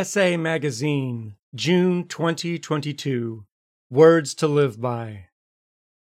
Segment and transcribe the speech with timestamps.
[0.00, 3.44] Essay Magazine, June 2022.
[3.90, 5.26] Words to Live By.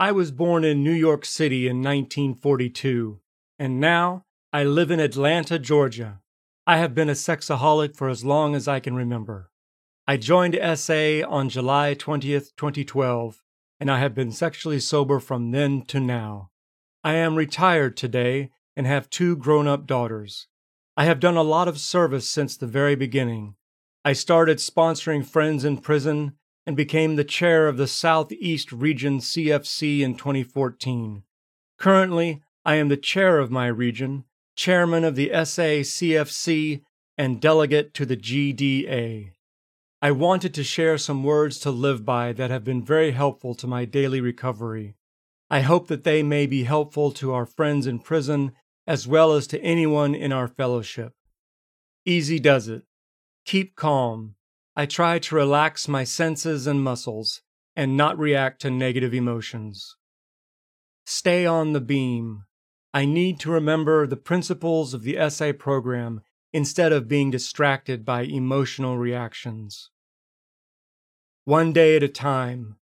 [0.00, 3.20] I was born in New York City in 1942,
[3.56, 6.18] and now I live in Atlanta, Georgia.
[6.66, 9.52] I have been a sexaholic for as long as I can remember.
[10.08, 13.44] I joined SA on July 20th, 2012,
[13.78, 16.50] and I have been sexually sober from then to now.
[17.04, 20.48] I am retired today and have two grown up daughters.
[20.96, 23.54] I have done a lot of service since the very beginning.
[24.06, 26.34] I started sponsoring friends in prison
[26.66, 31.22] and became the chair of the Southeast Region CFC in 2014.
[31.78, 34.24] Currently, I am the chair of my region,
[34.56, 36.82] chairman of the SA CFC,
[37.16, 39.30] and delegate to the GDA.
[40.02, 43.66] I wanted to share some words to live by that have been very helpful to
[43.66, 44.96] my daily recovery.
[45.48, 48.52] I hope that they may be helpful to our friends in prison
[48.86, 51.14] as well as to anyone in our fellowship.
[52.04, 52.82] Easy does it.
[53.44, 54.34] Keep calm.
[54.76, 57.42] I try to relax my senses and muscles
[57.76, 59.96] and not react to negative emotions.
[61.06, 62.44] Stay on the beam.
[62.92, 66.22] I need to remember the principles of the SA program
[66.52, 69.90] instead of being distracted by emotional reactions
[71.44, 72.76] one day at a time.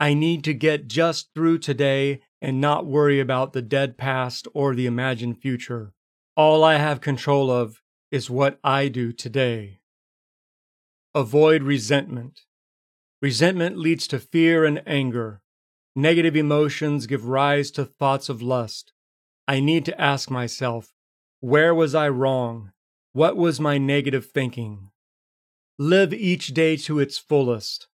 [0.00, 4.74] I need to get just through today and not worry about the dead past or
[4.74, 5.92] the imagined future.
[6.34, 9.80] All I have control of is what I do today.
[11.16, 12.42] Avoid resentment.
[13.22, 15.40] Resentment leads to fear and anger.
[15.94, 18.92] Negative emotions give rise to thoughts of lust.
[19.48, 20.92] I need to ask myself,
[21.40, 22.72] where was I wrong?
[23.14, 24.90] What was my negative thinking?
[25.78, 27.88] Live each day to its fullest.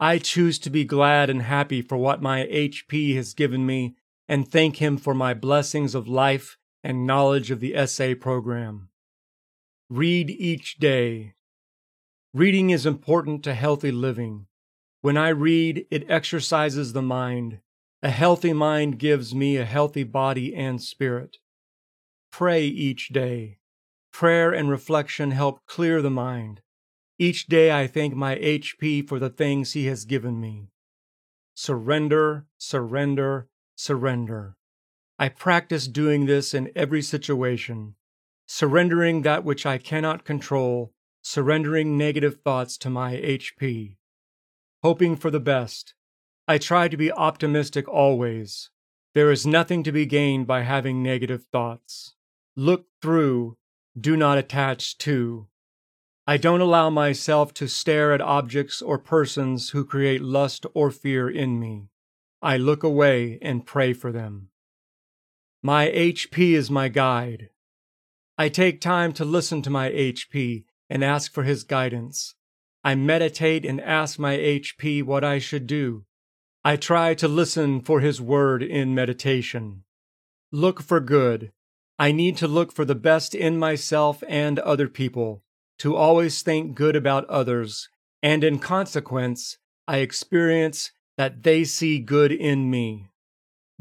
[0.00, 3.94] I choose to be glad and happy for what my HP has given me
[4.28, 8.88] and thank Him for my blessings of life and knowledge of the SA program.
[9.88, 11.34] Read each day.
[12.32, 14.46] Reading is important to healthy living.
[15.00, 17.58] When I read, it exercises the mind.
[18.04, 21.38] A healthy mind gives me a healthy body and spirit.
[22.30, 23.58] Pray each day.
[24.12, 26.60] Prayer and reflection help clear the mind.
[27.18, 30.70] Each day I thank my HP for the things He has given me.
[31.54, 34.56] Surrender, surrender, surrender.
[35.18, 37.96] I practice doing this in every situation,
[38.46, 43.96] surrendering that which I cannot control, surrendering negative thoughts to my HP.
[44.82, 45.94] Hoping for the best.
[46.48, 48.70] I try to be optimistic always.
[49.14, 52.14] There is nothing to be gained by having negative thoughts.
[52.56, 53.56] Look through,
[53.98, 55.48] do not attach to.
[56.26, 61.28] I don't allow myself to stare at objects or persons who create lust or fear
[61.28, 61.88] in me.
[62.40, 64.48] I look away and pray for them.
[65.62, 67.50] My HP is my guide.
[68.38, 72.34] I take time to listen to my HP and ask for his guidance.
[72.84, 76.04] I meditate and ask my HP what I should do.
[76.64, 79.84] I try to listen for his word in meditation.
[80.52, 81.52] Look for good.
[81.98, 85.42] I need to look for the best in myself and other people
[85.78, 87.88] to always think good about others,
[88.22, 89.56] and in consequence,
[89.88, 93.10] I experience that they see good in me.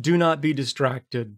[0.00, 1.36] Do not be distracted.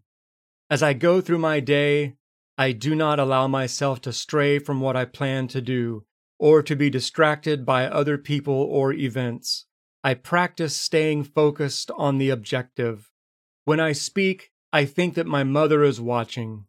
[0.69, 2.16] As I go through my day,
[2.60, 6.04] I do not allow myself to stray from what I plan to do
[6.38, 9.65] or to be distracted by other people or events.
[10.04, 13.10] I practice staying focused on the objective.
[13.65, 16.66] When I speak, I think that my mother is watching.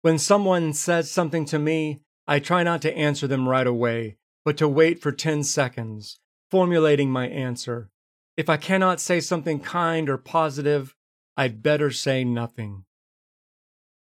[0.00, 4.56] When someone says something to me, I try not to answer them right away, but
[4.56, 6.18] to wait for 10 seconds,
[6.50, 7.90] formulating my answer.
[8.38, 10.96] If I cannot say something kind or positive,
[11.36, 12.86] I'd better say nothing.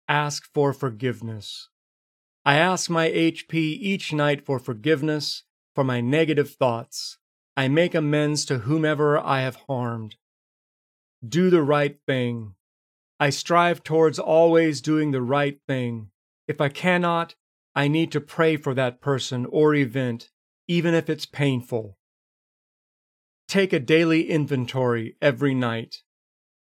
[0.07, 1.69] Ask for forgiveness.
[2.45, 5.43] I ask my HP each night for forgiveness
[5.73, 7.17] for my negative thoughts.
[7.55, 10.15] I make amends to whomever I have harmed.
[11.25, 12.55] Do the right thing.
[13.19, 16.09] I strive towards always doing the right thing.
[16.47, 17.35] If I cannot,
[17.73, 20.29] I need to pray for that person or event,
[20.67, 21.97] even if it's painful.
[23.47, 26.03] Take a daily inventory every night.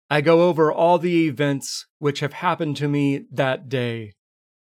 [0.10, 4.14] I go over all the events which have happened to me that day.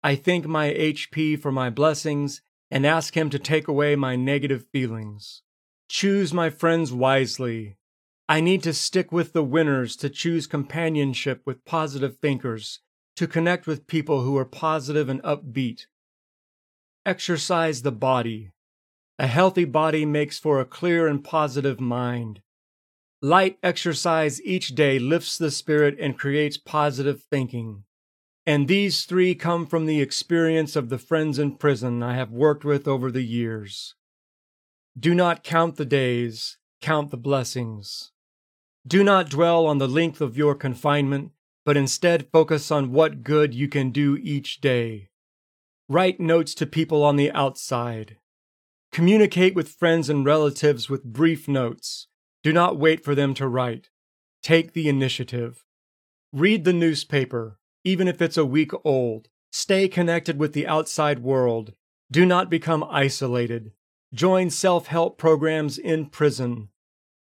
[0.03, 2.41] I thank my HP for my blessings
[2.71, 5.41] and ask Him to take away my negative feelings.
[5.89, 7.77] Choose my friends wisely.
[8.27, 12.79] I need to stick with the winners to choose companionship with positive thinkers,
[13.17, 15.85] to connect with people who are positive and upbeat,
[17.05, 18.51] Exercise the body.
[19.19, 22.41] A healthy body makes for a clear and positive mind.
[23.23, 27.85] Light exercise each day lifts the spirit and creates positive thinking.
[28.45, 32.65] And these three come from the experience of the friends in prison I have worked
[32.65, 33.95] with over the years.
[34.99, 38.11] Do not count the days, count the blessings.
[38.85, 41.31] Do not dwell on the length of your confinement,
[41.63, 45.07] but instead focus on what good you can do each day.
[45.87, 48.17] Write notes to people on the outside.
[48.91, 52.09] Communicate with friends and relatives with brief notes.
[52.43, 53.89] Do not wait for them to write.
[54.41, 55.65] Take the initiative.
[56.33, 59.29] Read the newspaper, even if it's a week old.
[59.51, 61.73] Stay connected with the outside world.
[62.11, 63.71] Do not become isolated.
[64.13, 66.69] Join self help programs in prison.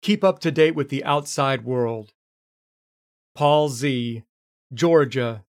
[0.01, 2.13] Keep up to date with the outside world.
[3.35, 4.23] Paul Z.,
[4.73, 5.45] Georgia,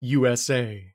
[0.00, 0.91] USA.